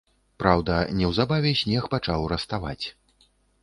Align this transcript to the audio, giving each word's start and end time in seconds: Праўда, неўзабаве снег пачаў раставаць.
Праўда, 0.43 0.77
неўзабаве 1.03 1.53
снег 1.63 1.83
пачаў 1.95 2.29
раставаць. 2.37 2.85